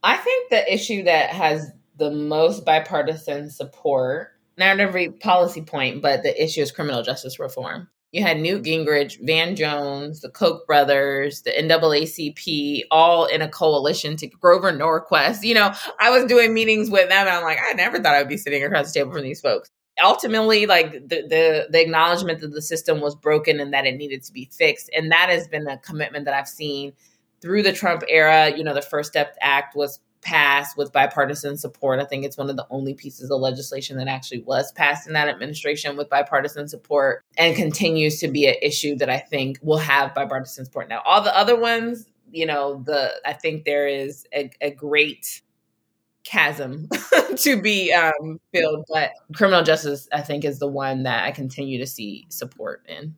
I 0.02 0.16
think 0.16 0.50
the 0.50 0.72
issue 0.72 1.04
that 1.04 1.30
has 1.30 1.70
the 1.96 2.10
most 2.10 2.64
bipartisan 2.64 3.50
support, 3.50 4.32
not 4.56 4.80
every 4.80 5.10
policy 5.10 5.62
point, 5.62 6.02
but 6.02 6.22
the 6.22 6.42
issue 6.42 6.60
is 6.60 6.70
criminal 6.70 7.02
justice 7.02 7.38
reform. 7.38 7.88
You 8.12 8.22
had 8.22 8.40
Newt 8.40 8.64
Gingrich, 8.64 9.18
Van 9.22 9.54
Jones, 9.54 10.22
the 10.22 10.30
Koch 10.30 10.66
brothers, 10.66 11.42
the 11.42 11.50
NAACP, 11.50 12.84
all 12.90 13.26
in 13.26 13.42
a 13.42 13.48
coalition 13.48 14.16
to 14.16 14.26
Grover 14.28 14.72
Norquist. 14.72 15.42
You 15.42 15.54
know, 15.54 15.74
I 16.00 16.10
was 16.10 16.24
doing 16.24 16.54
meetings 16.54 16.90
with 16.90 17.10
them 17.10 17.26
and 17.26 17.28
I'm 17.28 17.42
like, 17.42 17.58
I 17.62 17.74
never 17.74 17.98
thought 17.98 18.14
I'd 18.14 18.28
be 18.28 18.38
sitting 18.38 18.64
across 18.64 18.92
the 18.92 19.00
table 19.00 19.12
from 19.12 19.22
these 19.22 19.40
folks 19.40 19.70
ultimately 20.02 20.66
like 20.66 20.92
the, 20.92 21.22
the 21.22 21.66
the 21.70 21.80
acknowledgement 21.80 22.40
that 22.40 22.52
the 22.52 22.62
system 22.62 23.00
was 23.00 23.14
broken 23.14 23.60
and 23.60 23.72
that 23.72 23.86
it 23.86 23.96
needed 23.96 24.22
to 24.22 24.32
be 24.32 24.48
fixed 24.52 24.90
and 24.96 25.10
that 25.10 25.28
has 25.28 25.48
been 25.48 25.66
a 25.66 25.78
commitment 25.78 26.24
that 26.24 26.34
i've 26.34 26.48
seen 26.48 26.92
through 27.40 27.62
the 27.62 27.72
trump 27.72 28.02
era 28.08 28.52
you 28.56 28.64
know 28.64 28.74
the 28.74 28.82
first 28.82 29.10
step 29.10 29.36
act 29.40 29.74
was 29.74 30.00
passed 30.20 30.76
with 30.76 30.92
bipartisan 30.92 31.56
support 31.56 32.00
i 32.00 32.04
think 32.04 32.24
it's 32.24 32.36
one 32.36 32.50
of 32.50 32.56
the 32.56 32.66
only 32.70 32.92
pieces 32.92 33.30
of 33.30 33.40
legislation 33.40 33.96
that 33.96 34.08
actually 34.08 34.42
was 34.42 34.72
passed 34.72 35.06
in 35.06 35.12
that 35.12 35.28
administration 35.28 35.96
with 35.96 36.08
bipartisan 36.08 36.68
support 36.68 37.24
and 37.36 37.54
continues 37.56 38.18
to 38.18 38.28
be 38.28 38.46
an 38.46 38.56
issue 38.60 38.96
that 38.96 39.08
i 39.08 39.18
think 39.18 39.58
will 39.62 39.78
have 39.78 40.14
bipartisan 40.14 40.64
support 40.64 40.88
now 40.88 41.00
all 41.04 41.22
the 41.22 41.36
other 41.36 41.58
ones 41.58 42.06
you 42.32 42.44
know 42.44 42.82
the 42.84 43.12
i 43.24 43.32
think 43.32 43.64
there 43.64 43.86
is 43.86 44.26
a, 44.34 44.50
a 44.60 44.70
great 44.70 45.40
chasm 46.28 46.88
to 47.36 47.60
be 47.60 47.92
um, 47.92 48.38
filled. 48.52 48.84
But 48.92 49.12
criminal 49.34 49.62
justice, 49.62 50.08
I 50.12 50.20
think, 50.20 50.44
is 50.44 50.58
the 50.58 50.68
one 50.68 51.04
that 51.04 51.24
I 51.24 51.30
continue 51.30 51.78
to 51.78 51.86
see 51.86 52.26
support 52.28 52.82
in. 52.86 53.14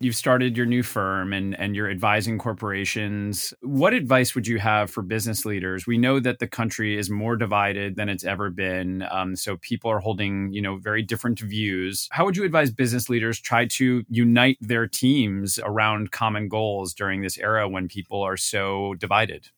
You've 0.00 0.14
started 0.14 0.56
your 0.56 0.66
new 0.66 0.84
firm 0.84 1.32
and, 1.32 1.58
and 1.58 1.74
you're 1.74 1.90
advising 1.90 2.38
corporations. 2.38 3.52
What 3.62 3.94
advice 3.94 4.32
would 4.34 4.46
you 4.46 4.60
have 4.60 4.92
for 4.92 5.02
business 5.02 5.44
leaders? 5.44 5.88
We 5.88 5.98
know 5.98 6.20
that 6.20 6.38
the 6.38 6.46
country 6.46 6.96
is 6.96 7.10
more 7.10 7.36
divided 7.36 7.96
than 7.96 8.08
it's 8.08 8.24
ever 8.24 8.48
been. 8.48 9.04
Um, 9.10 9.34
so 9.34 9.56
people 9.56 9.90
are 9.90 9.98
holding, 9.98 10.52
you 10.52 10.62
know, 10.62 10.76
very 10.76 11.02
different 11.02 11.40
views. 11.40 12.08
How 12.12 12.24
would 12.24 12.36
you 12.36 12.44
advise 12.44 12.70
business 12.70 13.08
leaders 13.08 13.40
try 13.40 13.66
to 13.66 14.04
unite 14.08 14.58
their 14.60 14.86
teams 14.86 15.58
around 15.64 16.12
common 16.12 16.48
goals 16.48 16.94
during 16.94 17.22
this 17.22 17.36
era 17.36 17.68
when 17.68 17.88
people 17.88 18.22
are 18.22 18.36
so 18.36 18.94
divided? 18.94 19.48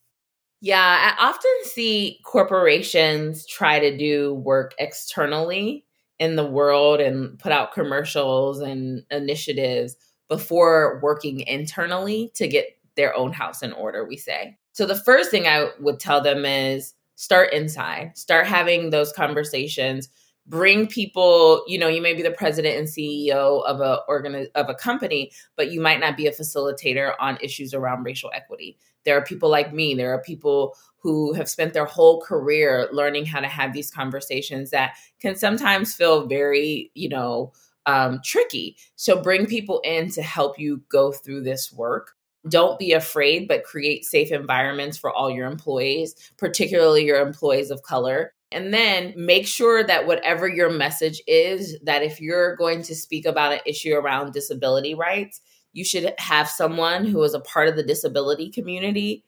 Yeah, 0.63 1.15
I 1.19 1.27
often 1.27 1.51
see 1.65 2.21
corporations 2.25 3.47
try 3.47 3.79
to 3.79 3.97
do 3.97 4.35
work 4.35 4.75
externally 4.79 5.85
in 6.19 6.37
the 6.37 6.47
world 6.47 7.01
and 7.01 7.39
put 7.39 7.53
out 7.53 7.73
commercials 7.73 8.61
and 8.61 9.03
initiatives 9.11 9.97
before 10.31 11.01
working 11.03 11.41
internally 11.41 12.31
to 12.35 12.49
get 12.49 12.79
their 12.95 13.15
own 13.15 13.33
house 13.33 13.63
in 13.63 13.73
order, 13.73 14.07
we 14.07 14.17
say. 14.17 14.57
So 14.73 14.87
the 14.87 14.95
first 14.95 15.31
thing 15.31 15.47
I 15.47 15.71
would 15.81 15.99
tell 15.99 16.23
them 16.23 16.45
is 16.45 16.95
start 17.17 17.53
inside, 17.53 18.17
start 18.17 18.47
having 18.47 18.91
those 18.91 19.13
conversations, 19.13 20.09
bring 20.47 20.87
people, 20.87 21.65
you 21.67 21.79
know, 21.79 21.89
you 21.89 22.01
may 22.01 22.15
be 22.15 22.23
the 22.23 22.31
president 22.31 22.79
and 22.79 22.87
CEO 22.87 23.65
of 23.67 23.81
a 23.81 23.99
organ 24.09 24.47
of 24.55 24.69
a 24.69 24.75
company, 24.75 25.33
but 25.57 25.73
you 25.73 25.81
might 25.81 26.01
not 26.01 26.17
be 26.17 26.29
a 26.29 26.33
facilitator 26.33 27.15
on 27.19 27.37
issues 27.43 27.75
around 27.75 28.05
racial 28.05 28.31
equity. 28.33 28.79
There 29.05 29.19
are 29.19 29.25
people 29.25 29.51
like 29.51 29.75
me, 29.75 29.95
there 29.95 30.15
are 30.15 30.23
people 30.23 30.77
who 30.99 31.33
have 31.33 31.49
spent 31.49 31.73
their 31.73 31.87
whole 31.87 32.21
career 32.21 32.89
learning 32.93 33.27
how 33.27 33.41
to 33.41 33.49
have 33.49 33.73
these 33.73 33.91
conversations 33.91 34.71
that 34.71 34.93
can 35.19 35.35
sometimes 35.35 35.95
feel 35.95 36.27
very, 36.27 36.93
you 36.95 37.09
know, 37.09 37.53
um, 37.87 38.21
tricky. 38.25 38.77
So 38.97 39.21
bring 39.21 39.47
people 39.47 39.81
in 39.85 40.11
to 40.13 40.23
help 40.23 40.59
you 40.59 40.83
go 40.89 41.13
through 41.13 41.43
this 41.43 41.73
work. 41.73 42.13
Don't 42.49 42.79
be 42.79 42.93
afraid, 42.93 43.49
but 43.49 43.65
create 43.65 44.05
safe 44.05 44.33
environments 44.33 44.97
for 44.97 45.13
all 45.13 45.31
your 45.31 45.47
employees, 45.47 46.15
particularly 46.39 47.05
your 47.05 47.21
employees 47.21 47.71
of 47.71 47.83
color. 47.83 48.33
And 48.53 48.75
then 48.75 49.15
make 49.17 49.47
sure 49.47 49.85
that 49.85 50.07
whatever 50.07 50.49
your 50.49 50.71
message 50.71 51.23
is, 51.27 51.79
that 51.85 52.03
if 52.03 52.21
you're 52.21 52.57
going 52.57 52.83
to 52.83 52.95
speak 52.95 53.27
about 53.27 53.53
an 53.53 53.61
issue 53.67 53.95
around 53.95 54.33
disability 54.33 54.95
rights, 54.95 55.41
you 55.73 55.85
should 55.85 56.15
have 56.19 56.49
someone 56.49 57.05
who 57.05 57.23
is 57.23 57.35
a 57.35 57.41
part 57.41 57.69
of 57.69 57.77
the 57.77 57.83
disability 57.83 58.51
community 58.51 59.25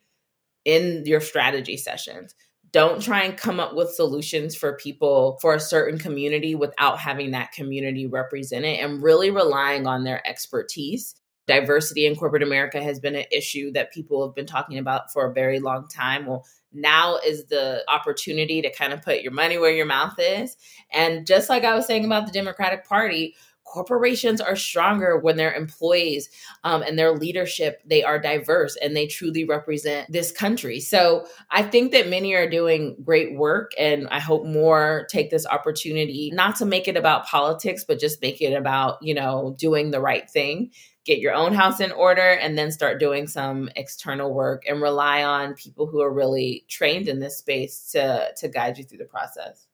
in 0.64 1.04
your 1.06 1.20
strategy 1.20 1.76
sessions. 1.76 2.34
Don't 2.72 3.02
try 3.02 3.24
and 3.24 3.36
come 3.36 3.60
up 3.60 3.74
with 3.74 3.92
solutions 3.92 4.56
for 4.56 4.76
people 4.76 5.38
for 5.42 5.54
a 5.54 5.60
certain 5.60 5.98
community 5.98 6.54
without 6.54 6.98
having 6.98 7.32
that 7.32 7.52
community 7.52 8.06
represented 8.06 8.78
and 8.78 9.02
really 9.02 9.30
relying 9.30 9.86
on 9.86 10.04
their 10.04 10.26
expertise. 10.26 11.14
Diversity 11.46 12.06
in 12.06 12.16
corporate 12.16 12.42
America 12.42 12.82
has 12.82 12.98
been 12.98 13.16
an 13.16 13.26
issue 13.30 13.72
that 13.72 13.92
people 13.92 14.26
have 14.26 14.34
been 14.34 14.46
talking 14.46 14.78
about 14.78 15.12
for 15.12 15.26
a 15.26 15.34
very 15.34 15.60
long 15.60 15.86
time. 15.88 16.24
Well, 16.24 16.46
now 16.72 17.18
is 17.26 17.44
the 17.46 17.84
opportunity 17.88 18.62
to 18.62 18.72
kind 18.72 18.92
of 18.92 19.02
put 19.02 19.22
your 19.22 19.32
money 19.32 19.58
where 19.58 19.74
your 19.74 19.84
mouth 19.84 20.14
is. 20.18 20.56
And 20.92 21.26
just 21.26 21.50
like 21.50 21.64
I 21.64 21.74
was 21.74 21.86
saying 21.86 22.04
about 22.04 22.26
the 22.26 22.32
Democratic 22.32 22.86
Party, 22.86 23.34
corporations 23.72 24.40
are 24.40 24.54
stronger 24.54 25.18
when 25.18 25.36
their 25.36 25.54
employees 25.54 26.28
um, 26.62 26.82
and 26.82 26.98
their 26.98 27.12
leadership 27.12 27.80
they 27.86 28.04
are 28.04 28.18
diverse 28.18 28.76
and 28.76 28.94
they 28.94 29.06
truly 29.06 29.44
represent 29.44 30.12
this 30.12 30.30
country. 30.30 30.78
So 30.78 31.26
i 31.50 31.62
think 31.62 31.92
that 31.92 32.08
many 32.08 32.34
are 32.34 32.48
doing 32.48 32.96
great 33.02 33.34
work 33.34 33.72
and 33.78 34.06
i 34.08 34.20
hope 34.20 34.44
more 34.44 35.06
take 35.10 35.30
this 35.30 35.46
opportunity 35.46 36.30
not 36.34 36.56
to 36.56 36.66
make 36.66 36.86
it 36.86 36.96
about 36.96 37.26
politics 37.26 37.84
but 37.84 37.98
just 37.98 38.20
make 38.20 38.40
it 38.40 38.52
about 38.52 38.98
you 39.00 39.14
know 39.14 39.54
doing 39.58 39.90
the 39.90 40.00
right 40.00 40.28
thing. 40.28 40.70
Get 41.04 41.18
your 41.18 41.34
own 41.34 41.52
house 41.52 41.80
in 41.80 41.90
order 41.90 42.20
and 42.20 42.56
then 42.56 42.70
start 42.70 43.00
doing 43.00 43.26
some 43.26 43.68
external 43.74 44.32
work 44.32 44.62
and 44.68 44.80
rely 44.80 45.24
on 45.24 45.54
people 45.54 45.86
who 45.86 46.00
are 46.00 46.12
really 46.12 46.64
trained 46.68 47.08
in 47.08 47.18
this 47.18 47.38
space 47.38 47.90
to 47.92 48.32
to 48.36 48.48
guide 48.48 48.78
you 48.78 48.84
through 48.84 48.98
the 48.98 49.04
process 49.04 49.66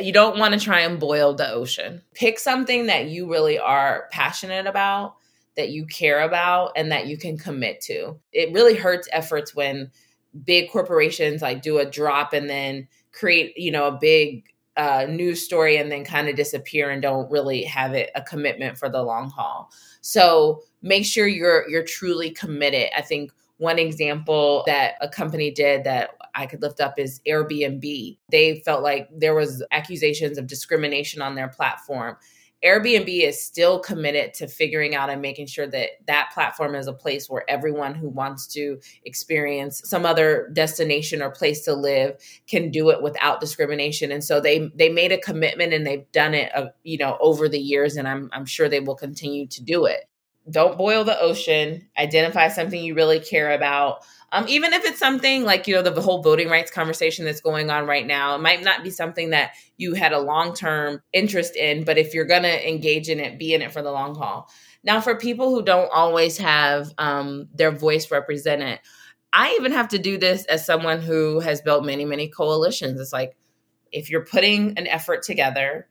you 0.00 0.12
don't 0.12 0.38
want 0.38 0.54
to 0.54 0.60
try 0.60 0.80
and 0.80 1.00
boil 1.00 1.34
the 1.34 1.50
ocean. 1.50 2.02
Pick 2.14 2.38
something 2.38 2.86
that 2.86 3.06
you 3.06 3.30
really 3.30 3.58
are 3.58 4.08
passionate 4.10 4.66
about, 4.66 5.16
that 5.56 5.70
you 5.70 5.86
care 5.86 6.20
about, 6.20 6.72
and 6.76 6.92
that 6.92 7.06
you 7.06 7.16
can 7.16 7.38
commit 7.38 7.80
to. 7.82 8.18
It 8.32 8.52
really 8.52 8.74
hurts 8.74 9.08
efforts 9.12 9.54
when 9.54 9.90
big 10.44 10.70
corporations 10.70 11.42
like 11.42 11.62
do 11.62 11.78
a 11.78 11.90
drop 11.90 12.32
and 12.32 12.48
then 12.48 12.88
create, 13.12 13.56
you 13.56 13.70
know, 13.70 13.86
a 13.86 13.98
big 13.98 14.44
uh, 14.76 15.06
news 15.08 15.42
story 15.42 15.78
and 15.78 15.90
then 15.90 16.04
kind 16.04 16.28
of 16.28 16.36
disappear 16.36 16.90
and 16.90 17.00
don't 17.00 17.30
really 17.30 17.62
have 17.62 17.94
it 17.94 18.10
a 18.14 18.22
commitment 18.22 18.76
for 18.76 18.90
the 18.90 19.02
long 19.02 19.30
haul. 19.30 19.70
So 20.02 20.62
make 20.82 21.06
sure 21.06 21.26
you're 21.26 21.68
you're 21.68 21.82
truly 21.82 22.30
committed. 22.30 22.90
I 22.96 23.00
think 23.00 23.32
one 23.58 23.78
example 23.78 24.64
that 24.66 24.94
a 25.00 25.08
company 25.08 25.50
did 25.50 25.84
that 25.84 26.10
I 26.34 26.46
could 26.46 26.62
lift 26.62 26.80
up 26.80 26.98
is 26.98 27.20
Airbnb. 27.26 28.18
They 28.30 28.62
felt 28.64 28.82
like 28.82 29.08
there 29.16 29.34
was 29.34 29.64
accusations 29.70 30.36
of 30.36 30.46
discrimination 30.46 31.22
on 31.22 31.34
their 31.34 31.48
platform. 31.48 32.16
Airbnb 32.64 33.22
is 33.22 33.42
still 33.42 33.78
committed 33.78 34.32
to 34.34 34.48
figuring 34.48 34.94
out 34.94 35.10
and 35.10 35.20
making 35.20 35.46
sure 35.46 35.66
that 35.66 35.90
that 36.06 36.30
platform 36.32 36.74
is 36.74 36.86
a 36.86 36.92
place 36.92 37.28
where 37.28 37.48
everyone 37.48 37.94
who 37.94 38.08
wants 38.08 38.46
to 38.48 38.80
experience 39.04 39.82
some 39.84 40.06
other 40.06 40.50
destination 40.52 41.22
or 41.22 41.30
place 41.30 41.64
to 41.64 41.74
live 41.74 42.16
can 42.48 42.70
do 42.70 42.88
it 42.90 43.02
without 43.02 43.40
discrimination. 43.40 44.10
And 44.10 44.24
so 44.24 44.40
they 44.40 44.70
they 44.74 44.88
made 44.88 45.12
a 45.12 45.18
commitment 45.18 45.74
and 45.74 45.86
they've 45.86 46.10
done 46.12 46.34
it, 46.34 46.50
uh, 46.56 46.68
you 46.82 46.96
know, 46.96 47.18
over 47.20 47.48
the 47.48 47.60
years, 47.60 47.96
and 47.96 48.08
I'm 48.08 48.30
I'm 48.32 48.46
sure 48.46 48.68
they 48.68 48.80
will 48.80 48.96
continue 48.96 49.46
to 49.48 49.62
do 49.62 49.84
it 49.84 50.08
don't 50.50 50.78
boil 50.78 51.04
the 51.04 51.18
ocean. 51.20 51.88
Identify 51.98 52.48
something 52.48 52.82
you 52.82 52.94
really 52.94 53.20
care 53.20 53.52
about. 53.52 54.04
Um, 54.32 54.46
even 54.48 54.72
if 54.72 54.84
it's 54.84 54.98
something 54.98 55.44
like 55.44 55.66
you 55.66 55.74
know 55.74 55.82
the 55.82 56.00
whole 56.00 56.22
voting 56.22 56.48
rights 56.48 56.70
conversation 56.70 57.24
that's 57.24 57.40
going 57.40 57.70
on 57.70 57.86
right 57.86 58.06
now 58.06 58.34
it 58.34 58.40
might 58.40 58.62
not 58.62 58.82
be 58.82 58.90
something 58.90 59.30
that 59.30 59.52
you 59.76 59.94
had 59.94 60.12
a 60.12 60.18
long-term 60.18 61.00
interest 61.12 61.54
in 61.54 61.84
but 61.84 61.96
if 61.96 62.12
you're 62.12 62.26
to 62.26 62.68
engage 62.68 63.08
in 63.08 63.20
it 63.20 63.38
be 63.38 63.54
in 63.54 63.62
it 63.62 63.72
for 63.72 63.82
the 63.82 63.92
long 63.92 64.16
haul. 64.16 64.50
Now 64.82 65.00
for 65.00 65.16
people 65.16 65.54
who 65.54 65.62
don't 65.62 65.90
always 65.92 66.38
have 66.38 66.92
um, 66.98 67.48
their 67.54 67.70
voice 67.70 68.10
represented 68.10 68.80
i 69.32 69.56
even 69.60 69.70
have 69.72 69.88
to 69.88 69.98
do 69.98 70.18
this 70.18 70.44
as 70.46 70.66
someone 70.66 71.00
who 71.00 71.38
has 71.40 71.60
built 71.60 71.84
many 71.84 72.04
many 72.04 72.28
coalitions. 72.28 73.00
It's 73.00 73.12
like 73.12 73.36
if 73.92 74.10
you're 74.10 74.24
putting 74.24 74.76
an 74.76 74.88
effort 74.88 75.22
together 75.22 75.88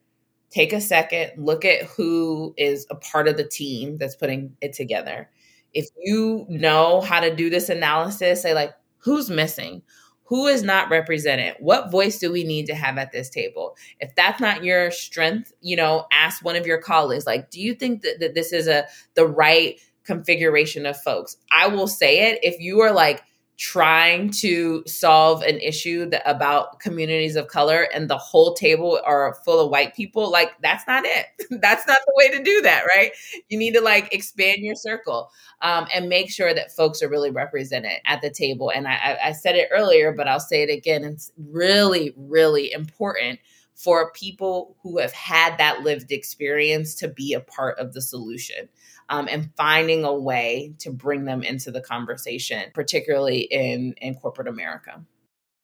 take 0.49 0.73
a 0.73 0.81
second, 0.81 1.31
look 1.37 1.65
at 1.65 1.83
who 1.83 2.53
is 2.57 2.85
a 2.89 2.95
part 2.95 3.27
of 3.27 3.37
the 3.37 3.43
team 3.43 3.97
that's 3.97 4.15
putting 4.15 4.55
it 4.61 4.73
together. 4.73 5.29
If 5.73 5.87
you 5.97 6.45
know 6.47 7.01
how 7.01 7.19
to 7.19 7.35
do 7.35 7.49
this 7.49 7.69
analysis, 7.69 8.41
say, 8.41 8.53
like, 8.53 8.73
who's 8.97 9.29
missing? 9.29 9.81
Who 10.23 10.47
is 10.47 10.63
not 10.63 10.89
represented? 10.89 11.55
What 11.59 11.91
voice 11.91 12.17
do 12.17 12.31
we 12.31 12.43
need 12.43 12.65
to 12.67 12.75
have 12.75 12.97
at 12.97 13.11
this 13.11 13.29
table? 13.29 13.75
If 13.99 14.15
that's 14.15 14.39
not 14.39 14.63
your 14.63 14.89
strength, 14.89 15.51
you 15.61 15.75
know, 15.75 16.07
ask 16.11 16.43
one 16.43 16.55
of 16.55 16.65
your 16.65 16.81
colleagues, 16.81 17.27
like, 17.27 17.51
do 17.51 17.61
you 17.61 17.75
think 17.75 18.01
that, 18.01 18.19
that 18.19 18.33
this 18.33 18.51
is 18.51 18.67
a 18.67 18.85
the 19.13 19.27
right 19.27 19.79
configuration 20.03 20.85
of 20.85 20.99
folks? 21.01 21.37
I 21.51 21.67
will 21.67 21.87
say 21.87 22.31
it. 22.31 22.39
If 22.41 22.59
you 22.59 22.79
are 22.79 22.91
like, 22.91 23.23
trying 23.57 24.29
to 24.29 24.83
solve 24.85 25.41
an 25.43 25.59
issue 25.59 26.09
that, 26.09 26.21
about 26.25 26.79
communities 26.79 27.35
of 27.35 27.47
color 27.47 27.87
and 27.93 28.09
the 28.09 28.17
whole 28.17 28.53
table 28.53 28.99
are 29.05 29.37
full 29.45 29.63
of 29.63 29.69
white 29.71 29.95
people 29.95 30.29
like 30.31 30.51
that's 30.61 30.85
not 30.87 31.03
it. 31.05 31.27
That's 31.61 31.87
not 31.87 31.97
the 32.05 32.13
way 32.15 32.29
to 32.37 32.43
do 32.43 32.61
that 32.63 32.83
right? 32.95 33.11
You 33.49 33.57
need 33.57 33.73
to 33.75 33.81
like 33.81 34.13
expand 34.13 34.57
your 34.59 34.75
circle 34.75 35.29
um, 35.61 35.87
and 35.93 36.09
make 36.09 36.29
sure 36.31 36.53
that 36.53 36.71
folks 36.71 37.01
are 37.01 37.09
really 37.09 37.31
represented 37.31 37.99
at 38.05 38.21
the 38.21 38.29
table. 38.29 38.71
And 38.71 38.87
I, 38.87 39.17
I 39.25 39.31
said 39.31 39.55
it 39.55 39.69
earlier 39.71 40.11
but 40.11 40.27
i'll 40.27 40.39
say 40.39 40.63
it 40.63 40.69
again 40.69 41.03
it's 41.03 41.31
really 41.37 42.13
really 42.17 42.71
important 42.71 43.39
for 43.75 44.11
people 44.11 44.77
who 44.81 44.97
have 44.97 45.11
had 45.11 45.57
that 45.57 45.81
lived 45.81 46.11
experience 46.11 46.95
to 46.95 47.07
be 47.07 47.33
a 47.33 47.41
part 47.41 47.77
of 47.77 47.93
the 47.93 48.01
solution 48.01 48.69
um, 49.09 49.27
and 49.29 49.51
finding 49.55 50.03
a 50.03 50.13
way 50.13 50.73
to 50.79 50.91
bring 50.91 51.25
them 51.25 51.43
into 51.43 51.71
the 51.71 51.81
conversation, 51.81 52.63
particularly 52.73 53.41
in, 53.41 53.93
in 53.97 54.15
corporate 54.15 54.47
America. 54.47 55.03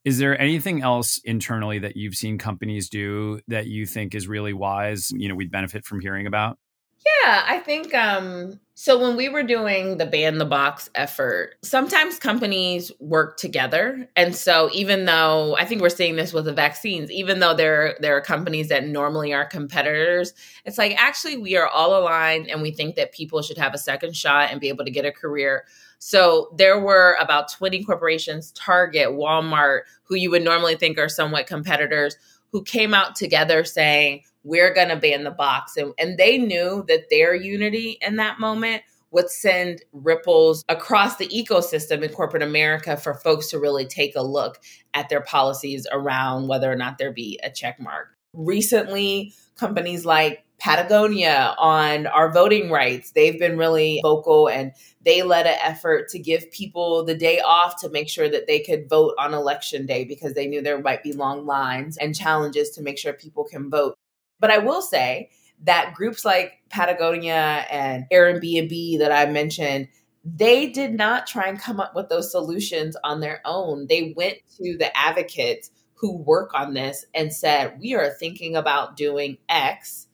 Is 0.03 0.18
there 0.18 0.39
anything 0.39 0.82
else 0.82 1.20
internally 1.24 1.80
that 1.80 1.96
you've 1.96 2.15
seen 2.15 2.38
companies 2.38 2.89
do 2.89 3.39
that 3.48 3.68
you 3.68 3.86
think 3.86 4.15
is 4.15 4.27
really 4.27 4.53
wise? 4.53 5.12
You 5.12 5.30
know, 5.30 5.36
we'd 5.36 5.51
benefit 5.51 5.86
from 5.86 6.01
hearing 6.01 6.27
about? 6.27 6.58
Yeah, 7.05 7.43
I 7.48 7.60
think 7.60 7.93
um 7.93 8.60
so 8.74 9.00
when 9.00 9.15
we 9.15 9.29
were 9.29 9.43
doing 9.43 9.98
the 9.98 10.08
ban 10.08 10.39
the 10.39 10.46
box 10.46 10.89
effort, 10.96 11.55
sometimes 11.62 12.17
companies 12.17 12.91
work 13.00 13.38
together. 13.38 14.08
And 14.15 14.36
so 14.36 14.70
even 14.74 15.05
though 15.05 15.55
I 15.55 15.65
think 15.65 15.81
we're 15.84 15.89
seeing 15.89 16.15
this 16.15 16.34
with 16.34 16.46
the 16.46 16.53
vaccines, 16.53 17.12
even 17.12 17.39
though 17.39 17.53
there 17.55 17.96
there 18.00 18.15
are 18.17 18.22
companies 18.22 18.70
that 18.70 18.86
normally 18.88 19.34
are 19.34 19.46
competitors, 19.46 20.34
it's 20.65 20.77
like 20.77 20.96
actually 21.01 21.38
we 21.38 21.55
are 21.58 21.67
all 21.67 21.98
aligned 22.00 22.48
and 22.50 22.62
we 22.62 22.72
think 22.72 22.96
that 22.96 23.13
people 23.13 23.41
should 23.41 23.58
have 23.58 23.74
a 23.74 23.79
second 23.79 24.15
shot 24.15 24.50
and 24.51 24.60
be 24.62 24.70
able 24.70 24.86
to 24.86 24.91
get 24.91 25.05
a 25.05 25.12
career. 25.12 25.65
So 26.00 26.51
there 26.58 26.79
were 26.79 27.15
about 27.20 27.51
20 27.51 27.84
corporations, 27.84 28.51
Target, 28.53 29.10
Walmart, 29.10 29.81
who 30.03 30.15
you 30.15 30.31
would 30.31 30.43
normally 30.43 30.75
think 30.75 30.98
are 30.98 31.10
somewhat 31.10 31.46
competitors, 31.48 32.15
who 32.51 32.63
came 32.63 32.93
out 32.93 33.15
together 33.15 33.63
saying, 33.63 34.24
we're 34.43 34.74
going 34.74 34.89
to 34.89 34.96
ban 34.96 35.24
the 35.24 35.31
box. 35.31 35.77
And, 35.77 35.93
and 35.98 36.17
they 36.17 36.38
knew 36.38 36.84
that 36.88 37.10
their 37.10 37.36
unity 37.36 37.98
in 38.01 38.15
that 38.17 38.39
moment 38.39 38.84
would 39.12 39.29
send 39.29 39.81
ripples 39.91 40.63
across 40.70 41.17
the 41.17 41.27
ecosystem 41.27 42.01
in 42.01 42.10
corporate 42.10 42.43
America 42.43 42.96
for 42.96 43.13
folks 43.13 43.48
to 43.50 43.60
really 43.60 43.86
take 43.86 44.15
a 44.15 44.22
look 44.22 44.60
at 44.93 45.10
their 45.10 45.22
policies 45.22 45.86
around 45.91 46.48
whether 46.48 46.72
or 46.72 46.75
not 46.75 46.98
there 46.98 47.12
be 47.12 47.39
a 47.43 47.50
check 47.50 47.79
mark. 47.79 48.15
Recently, 48.33 49.33
companies 49.55 50.05
like 50.05 50.45
Patagonia 50.61 51.55
on 51.57 52.05
our 52.05 52.31
voting 52.31 52.69
rights, 52.69 53.11
they've 53.11 53.39
been 53.39 53.57
really 53.57 54.00
vocal 54.03 54.47
and 54.47 54.73
they 55.03 55.23
led 55.23 55.47
an 55.47 55.57
effort 55.63 56.07
to 56.09 56.19
give 56.19 56.51
people 56.51 57.03
the 57.03 57.15
day 57.15 57.41
off 57.41 57.81
to 57.81 57.89
make 57.89 58.07
sure 58.07 58.29
that 58.29 58.45
they 58.45 58.59
could 58.59 58.88
vote 58.88 59.15
on 59.17 59.33
election 59.33 59.88
day 59.88 60.05
because 60.05 60.35
they 60.35 60.45
knew 60.45 60.61
there 60.61 60.79
might 60.79 61.01
be 61.01 61.13
long 61.13 61.47
lines 61.47 61.97
and 61.97 62.15
challenges 62.15 62.69
to 62.71 62.83
make 62.83 63.00
sure 63.00 63.11
people 63.11 63.43
can 63.43 63.71
vote. 63.71 63.95
But 64.39 64.51
I 64.51 64.59
will 64.59 64.83
say 64.83 65.31
that 65.63 65.93
groups 65.95 66.23
like 66.23 66.61
Patagonia 66.69 67.65
and 67.71 68.05
Airbnb 68.11 69.00
that 69.00 69.11
I 69.11 69.31
mentioned, 69.31 69.88
they 70.23 70.69
did 70.69 70.93
not 70.93 71.25
try 71.25 71.47
and 71.47 71.59
come 71.59 71.79
up 71.79 71.95
with 71.95 72.09
those 72.09 72.31
solutions 72.31 72.95
on 73.03 73.19
their 73.19 73.41
own. 73.45 73.88
They 73.88 74.13
went 74.15 74.38
to 74.57 74.77
the 74.77 74.95
advocates 74.95 75.71
who 76.01 76.17
work 76.17 76.51
on 76.55 76.74
this 76.74 77.05
and 77.13 77.31
said, 77.31 77.77
We 77.79 77.93
are 77.93 78.10
thinking 78.10 78.55
about 78.55 78.98
doing 78.98 79.38
X. 79.48 80.08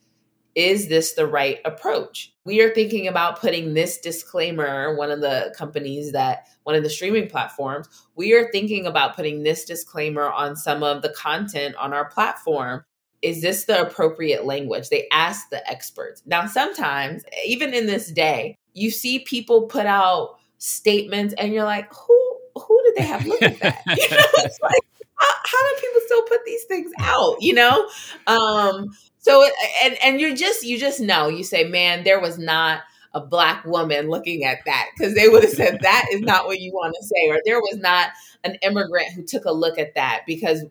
Is 0.54 0.90
this 0.90 1.14
the 1.14 1.26
right 1.26 1.60
approach? 1.66 2.34
We 2.44 2.62
are 2.62 2.74
thinking 2.74 3.08
about 3.08 3.40
putting 3.40 3.74
this 3.74 4.00
disclaimer, 4.00 4.96
one 4.96 5.12
of 5.12 5.22
the 5.22 5.54
companies 5.58 6.12
that, 6.12 6.48
one 6.64 6.76
of 6.76 6.84
the 6.84 6.90
streaming 6.90 7.30
platforms, 7.30 7.88
we 8.16 8.34
are 8.34 8.52
thinking 8.52 8.86
about 8.86 9.16
putting 9.16 9.44
this 9.44 9.66
disclaimer 9.66 10.30
on 10.30 10.56
some 10.56 10.84
of 10.84 11.04
the 11.04 11.10
content 11.10 11.76
on 11.76 11.94
our 11.94 12.06
platform 12.10 12.84
is 13.22 13.42
this 13.42 13.66
the 13.66 13.82
appropriate 13.82 14.46
language? 14.46 14.90
They 14.90 15.08
ask 15.12 15.50
the 15.50 15.68
experts. 15.68 16.22
Now, 16.26 16.46
sometimes, 16.46 17.24
even 17.46 17.74
in 17.74 17.88
this 17.88 18.12
day, 18.12 18.58
you 18.74 18.92
see 18.92 19.20
people 19.20 19.64
put 19.64 19.88
out 19.88 20.38
statements 20.60 21.34
and 21.38 21.52
you're 21.52 21.64
like, 21.64 21.92
who 21.94 22.38
who 22.56 22.82
did 22.86 22.96
they 22.96 23.04
have 23.04 23.26
look 23.26 23.42
at 23.42 23.60
that? 23.60 23.82
You 23.88 24.10
know, 24.10 24.26
it's 24.38 24.60
like, 24.62 25.07
how, 25.18 25.34
how 25.46 25.70
do 25.70 25.82
people 25.82 26.02
still 26.06 26.24
put 26.24 26.46
these 26.46 26.64
things 26.66 26.92
out? 27.00 27.38
You 27.40 27.54
know? 27.54 27.90
Um, 28.28 28.90
so 29.20 29.48
and 29.84 29.98
and 30.04 30.22
you're 30.22 30.36
just 30.36 30.64
you 30.64 30.78
just 30.78 31.00
know, 31.00 31.28
you 31.28 31.44
say, 31.44 31.66
man, 31.66 32.04
there 32.04 32.20
was 32.20 32.38
not 32.38 32.82
a 33.14 33.22
black 33.22 33.66
woman 33.66 34.10
looking 34.10 34.44
at 34.44 34.60
that 34.66 34.88
because 34.96 35.16
they 35.16 35.28
would 35.28 35.44
have 35.44 35.52
said 35.52 35.80
that 35.82 36.06
is 36.12 36.22
not 36.22 36.46
what 36.46 36.60
you 36.60 36.72
want 36.72 36.94
to 36.94 37.06
say 37.08 37.30
or 37.30 37.40
there 37.46 37.60
was 37.60 37.78
not 37.78 38.10
an 38.44 38.56
immigrant 38.62 39.12
who 39.16 39.24
took 39.24 39.46
a 39.46 39.52
look 39.52 39.80
at 39.80 39.96
that 39.96 40.22
because 40.28 40.64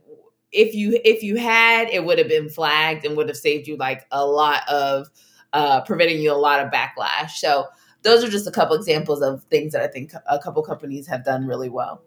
if 0.52 0.74
you 0.74 0.98
if 1.04 1.22
you 1.22 1.36
had, 1.36 1.88
it 1.90 2.04
would 2.04 2.18
have 2.18 2.28
been 2.28 2.48
flagged 2.48 3.04
and 3.04 3.16
would 3.16 3.28
have 3.28 3.36
saved 3.36 3.66
you 3.68 3.76
like 3.76 4.06
a 4.10 4.24
lot 4.24 4.62
of 4.68 5.08
uh, 5.52 5.82
preventing 5.82 6.20
you 6.20 6.32
a 6.32 6.34
lot 6.34 6.60
of 6.60 6.72
backlash. 6.72 7.32
So 7.32 7.66
those 8.02 8.24
are 8.24 8.28
just 8.28 8.46
a 8.46 8.50
couple 8.50 8.76
examples 8.76 9.22
of 9.22 9.42
things 9.44 9.72
that 9.72 9.82
I 9.82 9.88
think 9.88 10.12
a 10.28 10.38
couple 10.38 10.62
companies 10.62 11.06
have 11.08 11.24
done 11.24 11.46
really 11.46 11.68
well. 11.68 12.02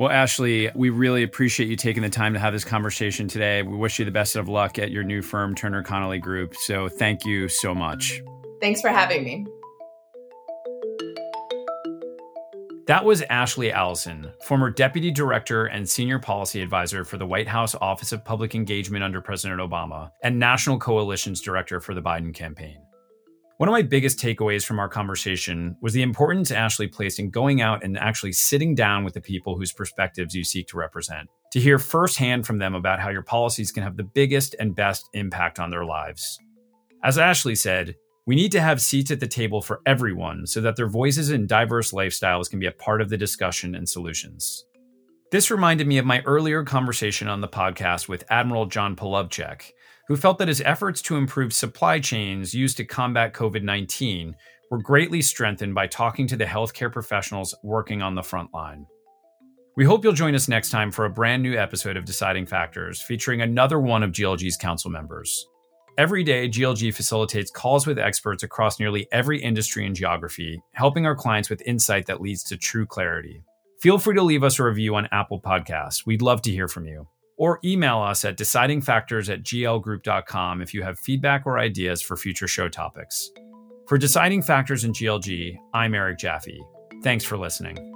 Well, 0.00 0.10
Ashley, 0.10 0.70
we 0.74 0.90
really 0.90 1.22
appreciate 1.22 1.68
you 1.68 1.76
taking 1.76 2.02
the 2.02 2.10
time 2.10 2.32
to 2.32 2.40
have 2.40 2.52
this 2.52 2.64
conversation 2.64 3.28
today. 3.28 3.62
We 3.62 3.76
wish 3.76 4.00
you 4.00 4.04
the 4.04 4.10
best 4.10 4.34
of 4.34 4.48
luck 4.48 4.76
at 4.76 4.90
your 4.90 5.04
new 5.04 5.22
firm, 5.22 5.54
Turner 5.54 5.84
Connolly 5.84 6.18
Group. 6.18 6.56
So 6.56 6.88
thank 6.88 7.24
you 7.24 7.48
so 7.48 7.76
much. 7.76 8.20
Thanks 8.60 8.80
for 8.80 8.88
having 8.88 9.22
me. 9.22 9.46
That 12.88 13.04
was 13.04 13.22
Ashley 13.30 13.70
Allison, 13.72 14.32
former 14.42 14.68
Deputy 14.68 15.12
Director 15.12 15.66
and 15.66 15.88
Senior 15.88 16.18
Policy 16.18 16.60
Advisor 16.60 17.04
for 17.04 17.16
the 17.16 17.26
White 17.26 17.48
House 17.48 17.76
Office 17.80 18.10
of 18.10 18.24
Public 18.24 18.56
Engagement 18.56 19.04
under 19.04 19.20
President 19.20 19.60
Obama 19.60 20.10
and 20.22 20.40
National 20.40 20.78
Coalitions 20.78 21.40
Director 21.40 21.80
for 21.80 21.94
the 21.94 22.02
Biden 22.02 22.34
campaign. 22.34 22.78
One 23.58 23.68
of 23.68 23.72
my 23.72 23.82
biggest 23.82 24.18
takeaways 24.18 24.66
from 24.66 24.80
our 24.80 24.88
conversation 24.88 25.76
was 25.80 25.92
the 25.92 26.02
importance 26.02 26.50
Ashley 26.50 26.88
placed 26.88 27.20
in 27.20 27.30
going 27.30 27.60
out 27.60 27.84
and 27.84 27.96
actually 27.96 28.32
sitting 28.32 28.74
down 28.74 29.04
with 29.04 29.14
the 29.14 29.20
people 29.20 29.56
whose 29.56 29.72
perspectives 29.72 30.34
you 30.34 30.42
seek 30.42 30.66
to 30.68 30.76
represent, 30.76 31.28
to 31.52 31.60
hear 31.60 31.78
firsthand 31.78 32.48
from 32.48 32.58
them 32.58 32.74
about 32.74 32.98
how 32.98 33.10
your 33.10 33.22
policies 33.22 33.70
can 33.70 33.84
have 33.84 33.96
the 33.96 34.02
biggest 34.02 34.56
and 34.58 34.74
best 34.74 35.08
impact 35.12 35.60
on 35.60 35.70
their 35.70 35.84
lives. 35.84 36.36
As 37.04 37.16
Ashley 37.16 37.54
said, 37.54 37.94
we 38.26 38.34
need 38.34 38.50
to 38.50 38.60
have 38.60 38.80
seats 38.80 39.12
at 39.12 39.20
the 39.20 39.28
table 39.28 39.62
for 39.62 39.80
everyone 39.86 40.48
so 40.48 40.60
that 40.60 40.74
their 40.74 40.88
voices 40.88 41.30
and 41.30 41.48
diverse 41.48 41.92
lifestyles 41.92 42.50
can 42.50 42.58
be 42.58 42.66
a 42.66 42.72
part 42.72 43.00
of 43.00 43.08
the 43.08 43.16
discussion 43.16 43.76
and 43.76 43.88
solutions. 43.88 44.64
This 45.30 45.52
reminded 45.52 45.86
me 45.86 45.98
of 45.98 46.06
my 46.06 46.22
earlier 46.22 46.64
conversation 46.64 47.28
on 47.28 47.40
the 47.40 47.48
podcast 47.48 48.08
with 48.08 48.24
Admiral 48.30 48.66
John 48.66 48.96
Polowczyk, 48.96 49.70
who 50.08 50.16
felt 50.16 50.38
that 50.38 50.48
his 50.48 50.60
efforts 50.60 51.00
to 51.02 51.16
improve 51.16 51.52
supply 51.52 51.98
chains 51.98 52.54
used 52.54 52.76
to 52.76 52.84
combat 52.84 53.32
COVID 53.32 53.62
19 53.62 54.34
were 54.70 54.78
greatly 54.78 55.22
strengthened 55.22 55.74
by 55.74 55.86
talking 55.86 56.26
to 56.26 56.36
the 56.36 56.44
healthcare 56.44 56.92
professionals 56.92 57.54
working 57.62 58.02
on 58.02 58.14
the 58.14 58.22
front 58.22 58.52
line. 58.52 58.86
We 59.76 59.84
hope 59.84 60.04
you'll 60.04 60.12
join 60.12 60.34
us 60.34 60.48
next 60.48 60.70
time 60.70 60.90
for 60.90 61.04
a 61.04 61.10
brand 61.10 61.42
new 61.42 61.58
episode 61.58 61.96
of 61.96 62.04
Deciding 62.04 62.46
Factors 62.46 63.00
featuring 63.00 63.40
another 63.40 63.80
one 63.80 64.02
of 64.02 64.12
GLG's 64.12 64.56
council 64.56 64.90
members. 64.90 65.46
Every 65.96 66.24
day, 66.24 66.48
GLG 66.48 66.92
facilitates 66.94 67.50
calls 67.50 67.86
with 67.86 67.98
experts 67.98 68.42
across 68.42 68.80
nearly 68.80 69.06
every 69.12 69.40
industry 69.40 69.86
and 69.86 69.94
geography, 69.94 70.60
helping 70.72 71.06
our 71.06 71.14
clients 71.14 71.50
with 71.50 71.62
insight 71.62 72.06
that 72.06 72.20
leads 72.20 72.42
to 72.44 72.56
true 72.56 72.86
clarity. 72.86 73.42
Feel 73.80 73.98
free 73.98 74.16
to 74.16 74.22
leave 74.22 74.42
us 74.42 74.58
a 74.58 74.64
review 74.64 74.96
on 74.96 75.08
Apple 75.12 75.40
Podcasts. 75.40 76.06
We'd 76.06 76.22
love 76.22 76.42
to 76.42 76.50
hear 76.50 76.68
from 76.68 76.86
you. 76.86 77.06
Or 77.36 77.58
email 77.64 78.00
us 78.00 78.24
at 78.24 78.38
decidingfactors 78.38 79.32
at 79.32 79.42
glgroup.com 79.42 80.62
if 80.62 80.72
you 80.72 80.82
have 80.82 80.98
feedback 80.98 81.46
or 81.46 81.58
ideas 81.58 82.00
for 82.00 82.16
future 82.16 82.48
show 82.48 82.68
topics. 82.68 83.30
For 83.88 83.98
Deciding 83.98 84.42
Factors 84.42 84.84
in 84.84 84.92
GLG, 84.92 85.56
I'm 85.74 85.94
Eric 85.94 86.18
Jaffe. 86.18 86.58
Thanks 87.02 87.24
for 87.24 87.36
listening. 87.36 87.93